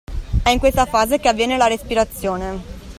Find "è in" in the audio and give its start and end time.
0.41-0.57